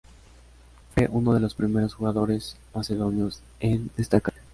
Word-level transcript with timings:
Fue 0.95 1.07
uno 1.11 1.31
de 1.35 1.39
los 1.41 1.53
primeros 1.53 1.93
jugadores 1.93 2.57
macedonios 2.73 3.43
en 3.59 3.91
destacar. 3.97 4.33